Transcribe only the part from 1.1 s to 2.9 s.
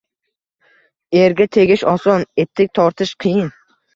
Erga tegish oson, etik